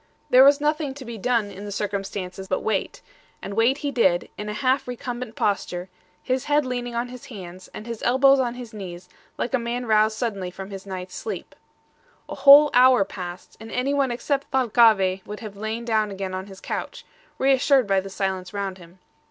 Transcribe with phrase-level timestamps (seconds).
[0.31, 3.03] There was nothing to be done in the circumstances but wait;
[3.39, 5.89] and wait he did, in a half recumbent posture,
[6.23, 9.85] his head leaning on his hands, and his elbows on his knees, like a man
[9.85, 11.53] roused suddenly from his night's sleep.
[12.27, 16.61] A whole hour passed, and anyone except Thalcave would have lain down again on his
[16.61, 17.05] couch,
[17.37, 18.97] reassured by the silence round him.